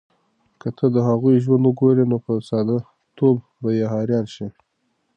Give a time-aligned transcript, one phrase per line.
[0.59, 2.77] که ته د هغوی ژوند وګورې، نو په ساده
[3.17, 4.47] توب به یې حیران شې.